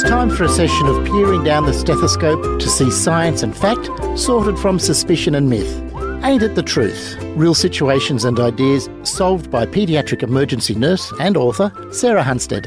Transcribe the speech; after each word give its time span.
It's 0.00 0.08
time 0.08 0.30
for 0.30 0.44
a 0.44 0.48
session 0.48 0.86
of 0.86 1.04
peering 1.04 1.44
down 1.44 1.66
the 1.66 1.74
stethoscope 1.74 2.58
to 2.58 2.68
see 2.70 2.90
science 2.90 3.42
and 3.42 3.54
fact 3.54 3.86
sorted 4.18 4.58
from 4.58 4.78
suspicion 4.78 5.34
and 5.34 5.50
myth. 5.50 5.78
Ain't 6.24 6.42
it 6.42 6.54
the 6.54 6.62
truth? 6.62 7.18
Real 7.36 7.52
situations 7.52 8.24
and 8.24 8.40
ideas 8.40 8.88
solved 9.02 9.50
by 9.50 9.66
paediatric 9.66 10.22
emergency 10.22 10.74
nurse 10.74 11.12
and 11.20 11.36
author 11.36 11.70
Sarah 11.92 12.22
Hunstead. 12.22 12.64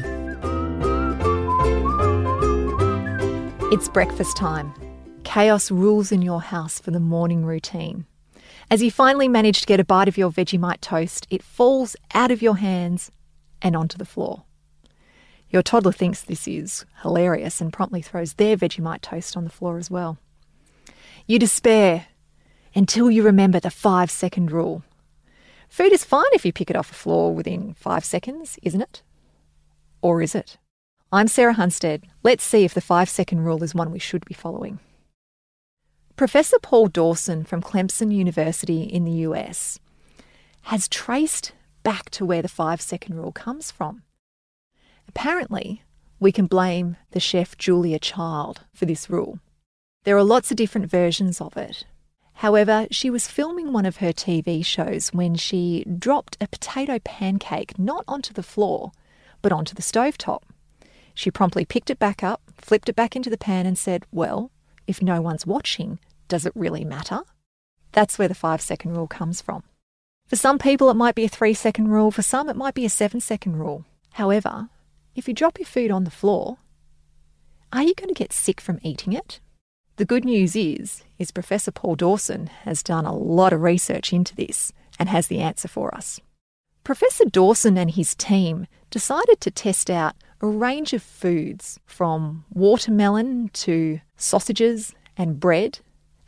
It's 3.72 3.88
breakfast 3.88 4.36
time. 4.36 4.72
Chaos 5.24 5.72
rules 5.72 6.12
in 6.12 6.22
your 6.22 6.40
house 6.40 6.78
for 6.78 6.92
the 6.92 7.00
morning 7.00 7.44
routine. 7.44 8.06
As 8.70 8.80
you 8.80 8.92
finally 8.92 9.26
manage 9.26 9.60
to 9.62 9.66
get 9.66 9.80
a 9.80 9.84
bite 9.84 10.06
of 10.06 10.16
your 10.16 10.30
Vegemite 10.30 10.82
toast, 10.82 11.26
it 11.30 11.42
falls 11.42 11.96
out 12.14 12.30
of 12.30 12.42
your 12.42 12.58
hands 12.58 13.10
and 13.60 13.74
onto 13.74 13.98
the 13.98 14.04
floor. 14.04 14.44
Your 15.54 15.62
toddler 15.62 15.92
thinks 15.92 16.20
this 16.20 16.48
is 16.48 16.84
hilarious 17.02 17.60
and 17.60 17.72
promptly 17.72 18.02
throws 18.02 18.34
their 18.34 18.56
Vegemite 18.56 19.02
toast 19.02 19.36
on 19.36 19.44
the 19.44 19.50
floor 19.50 19.78
as 19.78 19.88
well. 19.88 20.18
You 21.28 21.38
despair 21.38 22.08
until 22.74 23.08
you 23.08 23.22
remember 23.22 23.60
the 23.60 23.70
five 23.70 24.10
second 24.10 24.50
rule. 24.50 24.82
Food 25.68 25.92
is 25.92 26.02
fine 26.02 26.24
if 26.32 26.44
you 26.44 26.52
pick 26.52 26.70
it 26.70 26.76
off 26.76 26.88
the 26.88 26.96
floor 26.96 27.32
within 27.32 27.74
five 27.74 28.04
seconds, 28.04 28.58
isn't 28.64 28.80
it? 28.80 29.02
Or 30.02 30.22
is 30.22 30.34
it? 30.34 30.58
I'm 31.12 31.28
Sarah 31.28 31.54
Hunstead. 31.54 32.02
Let's 32.24 32.42
see 32.42 32.64
if 32.64 32.74
the 32.74 32.80
five 32.80 33.08
second 33.08 33.42
rule 33.44 33.62
is 33.62 33.76
one 33.76 33.92
we 33.92 34.00
should 34.00 34.24
be 34.24 34.34
following. 34.34 34.80
Professor 36.16 36.58
Paul 36.58 36.88
Dawson 36.88 37.44
from 37.44 37.62
Clemson 37.62 38.12
University 38.12 38.82
in 38.82 39.04
the 39.04 39.22
US 39.28 39.78
has 40.62 40.88
traced 40.88 41.52
back 41.84 42.10
to 42.10 42.24
where 42.24 42.42
the 42.42 42.48
five 42.48 42.80
second 42.80 43.14
rule 43.14 43.30
comes 43.30 43.70
from. 43.70 44.02
Apparently, 45.16 45.82
we 46.18 46.32
can 46.32 46.46
blame 46.46 46.96
the 47.12 47.20
chef 47.20 47.56
Julia 47.56 48.00
Child 48.00 48.62
for 48.74 48.84
this 48.84 49.08
rule. 49.08 49.38
There 50.02 50.16
are 50.16 50.24
lots 50.24 50.50
of 50.50 50.56
different 50.56 50.90
versions 50.90 51.40
of 51.40 51.56
it. 51.56 51.84
However, 52.34 52.88
she 52.90 53.10
was 53.10 53.28
filming 53.28 53.72
one 53.72 53.86
of 53.86 53.98
her 53.98 54.12
TV 54.12 54.66
shows 54.66 55.10
when 55.10 55.36
she 55.36 55.84
dropped 55.84 56.36
a 56.40 56.48
potato 56.48 56.98
pancake 56.98 57.78
not 57.78 58.04
onto 58.08 58.34
the 58.34 58.42
floor, 58.42 58.90
but 59.40 59.52
onto 59.52 59.72
the 59.72 59.82
stovetop. 59.82 60.42
She 61.14 61.30
promptly 61.30 61.64
picked 61.64 61.90
it 61.90 62.00
back 62.00 62.24
up, 62.24 62.42
flipped 62.58 62.88
it 62.88 62.96
back 62.96 63.14
into 63.14 63.30
the 63.30 63.38
pan, 63.38 63.66
and 63.66 63.78
said, 63.78 64.04
Well, 64.10 64.50
if 64.88 65.00
no 65.00 65.22
one's 65.22 65.46
watching, 65.46 66.00
does 66.26 66.44
it 66.44 66.52
really 66.56 66.84
matter? 66.84 67.20
That's 67.92 68.18
where 68.18 68.28
the 68.28 68.34
five 68.34 68.60
second 68.60 68.96
rule 68.96 69.06
comes 69.06 69.40
from. 69.40 69.62
For 70.26 70.34
some 70.34 70.58
people, 70.58 70.90
it 70.90 70.94
might 70.94 71.14
be 71.14 71.24
a 71.24 71.28
three 71.28 71.54
second 71.54 71.88
rule, 71.88 72.10
for 72.10 72.22
some, 72.22 72.48
it 72.48 72.56
might 72.56 72.74
be 72.74 72.84
a 72.84 72.90
seven 72.90 73.20
second 73.20 73.58
rule. 73.58 73.84
However, 74.14 74.68
if 75.14 75.28
you 75.28 75.34
drop 75.34 75.58
your 75.58 75.66
food 75.66 75.90
on 75.90 76.04
the 76.04 76.10
floor, 76.10 76.58
are 77.72 77.82
you 77.82 77.94
going 77.94 78.08
to 78.08 78.14
get 78.14 78.32
sick 78.32 78.60
from 78.60 78.78
eating 78.82 79.12
it? 79.12 79.40
The 79.96 80.04
good 80.04 80.24
news 80.24 80.56
is, 80.56 81.04
is 81.18 81.30
Professor 81.30 81.70
Paul 81.70 81.94
Dawson 81.94 82.48
has 82.64 82.82
done 82.82 83.06
a 83.06 83.14
lot 83.14 83.52
of 83.52 83.62
research 83.62 84.12
into 84.12 84.34
this 84.34 84.72
and 84.98 85.08
has 85.08 85.28
the 85.28 85.40
answer 85.40 85.68
for 85.68 85.94
us. 85.94 86.20
Professor 86.82 87.24
Dawson 87.24 87.78
and 87.78 87.92
his 87.92 88.14
team 88.14 88.66
decided 88.90 89.40
to 89.40 89.50
test 89.50 89.88
out 89.88 90.14
a 90.40 90.46
range 90.46 90.92
of 90.92 91.02
foods 91.02 91.78
from 91.86 92.44
watermelon 92.52 93.48
to 93.54 94.00
sausages 94.16 94.92
and 95.16 95.40
bread 95.40 95.78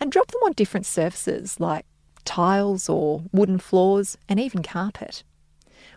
and 0.00 0.10
drop 0.12 0.30
them 0.30 0.42
on 0.44 0.52
different 0.52 0.86
surfaces 0.86 1.60
like 1.60 1.84
tiles 2.24 2.88
or 2.88 3.22
wooden 3.32 3.58
floors 3.58 4.16
and 4.28 4.40
even 4.40 4.62
carpet. 4.62 5.24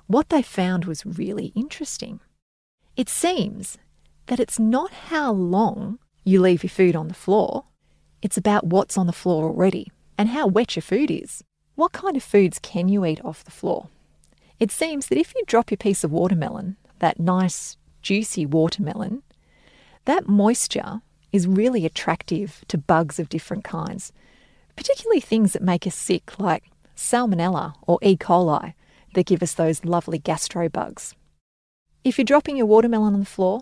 What 0.08 0.30
they 0.30 0.42
found 0.42 0.86
was 0.86 1.06
really 1.06 1.54
interesting. 1.56 2.20
It 3.00 3.08
seems 3.08 3.78
that 4.26 4.42
it's 4.42 4.60
not 4.60 4.92
how 4.92 5.32
long 5.32 6.00
you 6.26 6.42
leave 6.42 6.64
your 6.64 6.70
food 6.70 6.98
on 6.98 7.08
the 7.08 7.14
floor, 7.14 7.64
it's 8.22 8.36
about 8.36 8.66
what's 8.66 8.98
on 8.98 9.08
the 9.08 9.14
floor 9.14 9.46
already 9.46 9.90
and 10.18 10.28
how 10.28 10.48
wet 10.48 10.76
your 10.76 10.84
food 10.84 11.10
is. 11.10 11.42
What 11.76 11.94
kind 11.94 12.18
of 12.18 12.24
foods 12.24 12.60
can 12.60 12.90
you 12.90 13.06
eat 13.06 13.24
off 13.24 13.46
the 13.46 13.52
floor? 13.52 13.88
It 14.60 14.70
seems 14.70 15.08
that 15.08 15.18
if 15.18 15.34
you 15.34 15.46
drop 15.48 15.72
your 15.72 15.78
piece 15.78 16.04
of 16.04 16.12
watermelon, 16.12 16.76
that 17.00 17.22
nice, 17.22 17.78
juicy 18.02 18.46
watermelon, 18.46 19.24
that 20.04 20.28
moisture 20.28 21.00
is 21.32 21.48
really 21.48 21.86
attractive 21.86 22.66
to 22.68 22.78
bugs 22.78 23.18
of 23.18 23.30
different 23.30 23.64
kinds, 23.64 24.12
particularly 24.76 25.22
things 25.22 25.54
that 25.54 25.62
make 25.62 25.88
us 25.88 25.96
sick, 25.96 26.38
like 26.38 26.70
salmonella 26.98 27.76
or 27.88 27.98
E. 28.02 28.18
coli, 28.18 28.74
that 29.14 29.26
give 29.26 29.42
us 29.42 29.54
those 29.54 29.86
lovely 29.86 30.20
gastro 30.20 30.68
bugs. 30.68 31.16
If 32.04 32.18
you're 32.18 32.26
dropping 32.26 32.56
your 32.56 32.66
watermelon 32.66 33.14
on 33.14 33.20
the 33.20 33.26
floor, 33.26 33.62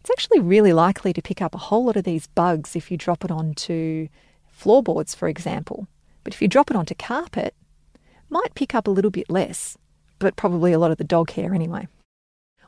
it's 0.00 0.10
actually 0.10 0.40
really 0.40 0.72
likely 0.72 1.12
to 1.12 1.22
pick 1.22 1.40
up 1.40 1.54
a 1.54 1.58
whole 1.58 1.84
lot 1.84 1.96
of 1.96 2.04
these 2.04 2.26
bugs 2.26 2.74
if 2.74 2.90
you 2.90 2.96
drop 2.96 3.24
it 3.24 3.30
onto 3.30 4.08
floorboards, 4.50 5.14
for 5.14 5.28
example. 5.28 5.86
But 6.24 6.34
if 6.34 6.42
you 6.42 6.48
drop 6.48 6.70
it 6.70 6.76
onto 6.76 6.94
carpet, 6.94 7.54
might 8.28 8.54
pick 8.54 8.74
up 8.74 8.88
a 8.88 8.90
little 8.90 9.12
bit 9.12 9.30
less, 9.30 9.78
but 10.18 10.34
probably 10.34 10.72
a 10.72 10.78
lot 10.78 10.90
of 10.90 10.98
the 10.98 11.04
dog 11.04 11.30
hair 11.30 11.54
anyway. 11.54 11.86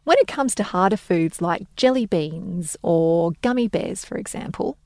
When 0.04 0.18
it 0.18 0.28
comes 0.28 0.54
to 0.54 0.62
harder 0.62 0.96
foods 0.96 1.42
like 1.42 1.74
jelly 1.74 2.06
beans 2.06 2.76
or 2.82 3.32
gummy 3.42 3.66
bears, 3.68 4.04
for 4.04 4.16
example, 4.16 4.78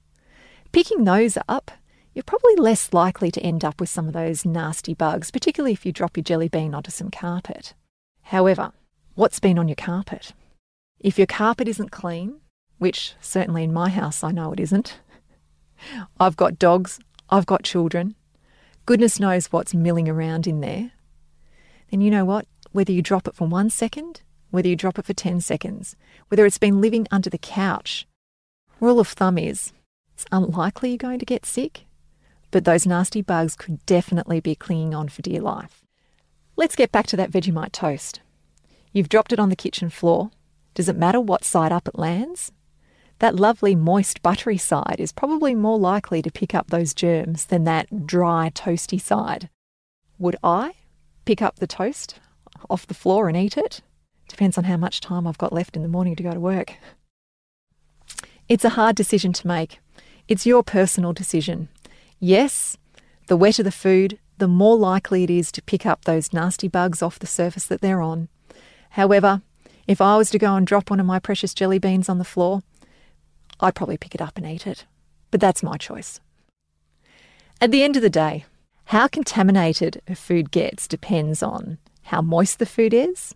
picking 0.72 1.04
those 1.04 1.36
up, 1.48 1.70
you're 2.14 2.22
probably 2.22 2.56
less 2.56 2.92
likely 2.92 3.30
to 3.30 3.40
end 3.42 3.64
up 3.64 3.78
with 3.78 3.90
some 3.90 4.08
of 4.08 4.14
those 4.14 4.44
nasty 4.44 4.94
bugs, 4.94 5.30
particularly 5.30 5.72
if 5.72 5.84
you 5.84 5.92
drop 5.92 6.16
your 6.16 6.24
jelly 6.24 6.48
bean 6.48 6.74
onto 6.74 6.90
some 6.90 7.10
carpet. 7.10 7.74
However, 8.22 8.72
what's 9.14 9.40
been 9.40 9.58
on 9.58 9.68
your 9.68 9.76
carpet. 9.76 10.32
If 11.00 11.18
your 11.18 11.26
carpet 11.26 11.68
isn't 11.68 11.90
clean, 11.90 12.40
which 12.78 13.14
certainly 13.20 13.64
in 13.64 13.72
my 13.72 13.88
house 13.88 14.24
I 14.24 14.30
know 14.30 14.52
it 14.52 14.60
isn't, 14.60 14.98
I've 16.20 16.36
got 16.36 16.58
dogs, 16.58 16.98
I've 17.28 17.46
got 17.46 17.64
children, 17.64 18.14
goodness 18.86 19.20
knows 19.20 19.52
what's 19.52 19.74
milling 19.74 20.08
around 20.08 20.46
in 20.46 20.60
there, 20.60 20.92
then 21.90 22.00
you 22.00 22.10
know 22.10 22.24
what? 22.24 22.46
Whether 22.72 22.92
you 22.92 23.02
drop 23.02 23.28
it 23.28 23.34
for 23.34 23.46
one 23.46 23.68
second, 23.68 24.22
whether 24.50 24.68
you 24.68 24.76
drop 24.76 24.98
it 24.98 25.04
for 25.04 25.12
10 25.12 25.40
seconds, 25.40 25.94
whether 26.28 26.46
it's 26.46 26.58
been 26.58 26.80
living 26.80 27.06
under 27.10 27.28
the 27.28 27.38
couch, 27.38 28.06
rule 28.80 28.98
of 28.98 29.08
thumb 29.08 29.36
is 29.36 29.72
it's 30.14 30.24
unlikely 30.32 30.90
you're 30.90 30.98
going 30.98 31.18
to 31.18 31.26
get 31.26 31.44
sick, 31.44 31.84
but 32.50 32.64
those 32.64 32.86
nasty 32.86 33.20
bugs 33.20 33.56
could 33.56 33.84
definitely 33.84 34.40
be 34.40 34.54
clinging 34.54 34.94
on 34.94 35.08
for 35.08 35.22
dear 35.22 35.40
life. 35.40 35.82
Let's 36.56 36.76
get 36.76 36.92
back 36.92 37.06
to 37.08 37.16
that 37.16 37.30
Vegemite 37.30 37.72
toast. 37.72 38.20
You've 38.92 39.08
dropped 39.08 39.32
it 39.32 39.38
on 39.38 39.48
the 39.48 39.56
kitchen 39.56 39.90
floor. 39.90 40.30
Does 40.74 40.88
it 40.88 40.96
matter 40.96 41.20
what 41.20 41.44
side 41.44 41.72
up 41.72 41.88
it 41.88 41.98
lands? 41.98 42.52
That 43.18 43.36
lovely, 43.36 43.74
moist, 43.74 44.22
buttery 44.22 44.58
side 44.58 44.96
is 44.98 45.12
probably 45.12 45.54
more 45.54 45.78
likely 45.78 46.22
to 46.22 46.30
pick 46.30 46.54
up 46.54 46.68
those 46.68 46.92
germs 46.92 47.46
than 47.46 47.64
that 47.64 48.06
dry, 48.06 48.50
toasty 48.54 49.00
side. 49.00 49.48
Would 50.18 50.36
I 50.42 50.74
pick 51.24 51.40
up 51.40 51.56
the 51.56 51.66
toast 51.66 52.20
off 52.68 52.86
the 52.86 52.94
floor 52.94 53.28
and 53.28 53.36
eat 53.36 53.56
it? 53.56 53.80
Depends 54.28 54.58
on 54.58 54.64
how 54.64 54.76
much 54.76 55.00
time 55.00 55.26
I've 55.26 55.38
got 55.38 55.52
left 55.52 55.76
in 55.76 55.82
the 55.82 55.88
morning 55.88 56.16
to 56.16 56.22
go 56.22 56.32
to 56.32 56.40
work. 56.40 56.74
It's 58.48 58.64
a 58.64 58.70
hard 58.70 58.96
decision 58.96 59.32
to 59.34 59.46
make. 59.46 59.78
It's 60.28 60.46
your 60.46 60.62
personal 60.62 61.12
decision. 61.12 61.68
Yes, 62.18 62.76
the 63.28 63.36
wetter 63.36 63.62
the 63.62 63.70
food, 63.70 64.18
the 64.38 64.48
more 64.48 64.76
likely 64.76 65.22
it 65.22 65.30
is 65.30 65.52
to 65.52 65.62
pick 65.62 65.86
up 65.86 66.04
those 66.04 66.32
nasty 66.32 66.68
bugs 66.68 67.02
off 67.02 67.18
the 67.18 67.26
surface 67.26 67.66
that 67.66 67.80
they're 67.80 68.02
on. 68.02 68.28
However, 68.92 69.40
if 69.86 70.00
I 70.00 70.16
was 70.16 70.30
to 70.30 70.38
go 70.38 70.54
and 70.54 70.66
drop 70.66 70.90
one 70.90 71.00
of 71.00 71.06
my 71.06 71.18
precious 71.18 71.54
jelly 71.54 71.78
beans 71.78 72.08
on 72.08 72.18
the 72.18 72.24
floor, 72.24 72.62
I'd 73.60 73.74
probably 73.74 73.96
pick 73.96 74.14
it 74.14 74.20
up 74.20 74.36
and 74.36 74.46
eat 74.46 74.66
it. 74.66 74.84
But 75.30 75.40
that's 75.40 75.62
my 75.62 75.76
choice. 75.76 76.20
At 77.60 77.70
the 77.70 77.82
end 77.82 77.96
of 77.96 78.02
the 78.02 78.10
day, 78.10 78.44
how 78.86 79.08
contaminated 79.08 80.02
a 80.06 80.14
food 80.14 80.50
gets 80.50 80.86
depends 80.86 81.42
on 81.42 81.78
how 82.04 82.20
moist 82.20 82.58
the 82.58 82.66
food 82.66 82.92
is, 82.92 83.34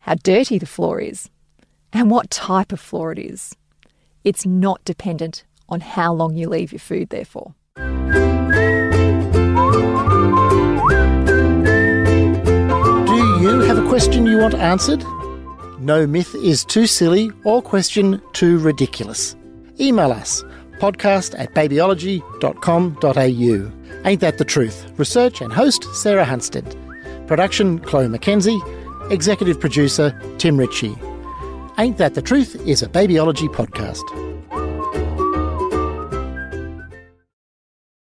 how 0.00 0.14
dirty 0.14 0.58
the 0.58 0.66
floor 0.66 1.00
is, 1.00 1.30
and 1.92 2.10
what 2.10 2.30
type 2.30 2.72
of 2.72 2.80
floor 2.80 3.12
it 3.12 3.18
is. 3.18 3.54
It's 4.24 4.44
not 4.44 4.84
dependent 4.84 5.44
on 5.68 5.82
how 5.82 6.12
long 6.12 6.34
you 6.34 6.48
leave 6.48 6.72
your 6.72 6.80
food 6.80 7.10
there 7.10 7.24
for. 7.24 7.54
Question 13.96 14.26
you 14.26 14.36
want 14.36 14.52
answered? 14.52 15.02
No 15.78 16.06
myth 16.06 16.34
is 16.34 16.66
too 16.66 16.86
silly 16.86 17.30
or 17.46 17.62
question 17.62 18.20
too 18.34 18.58
ridiculous. 18.58 19.34
Email 19.80 20.12
us 20.12 20.44
podcast 20.78 21.34
at 21.38 21.54
babyology.com.au. 21.54 24.04
Ain't 24.04 24.20
that 24.20 24.36
the 24.36 24.44
truth? 24.44 24.92
Research 24.98 25.40
and 25.40 25.50
host 25.50 25.84
Sarah 25.94 26.26
Hunstead. 26.26 26.76
Production 27.26 27.78
Chloe 27.78 28.08
McKenzie. 28.08 28.60
Executive 29.10 29.58
producer 29.58 30.12
Tim 30.36 30.58
Ritchie. 30.58 30.94
Ain't 31.78 31.96
That 31.96 32.12
the 32.12 32.20
Truth 32.20 32.68
is 32.68 32.82
a 32.82 32.88
Babyology 32.88 33.48
podcast. 33.48 34.04